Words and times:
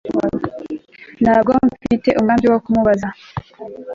Ntabwo 1.21 1.51
mfite 1.67 2.09
umugambi 2.19 2.45
wo 2.51 2.59
kumubaza 2.63 3.07